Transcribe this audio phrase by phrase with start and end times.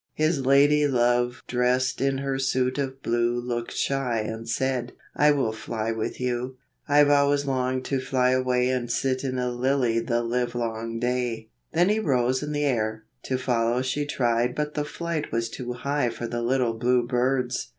[0.15, 5.51] His lady love dressed in her suit of blue Looked shy and said, "I will
[5.53, 10.23] fly with you." I've always longed to fly away And sit in a lily the
[10.23, 14.85] live long day, Then he rose in the air, to follow she tried But the
[14.85, 17.51] flight was too high for the little blue bride.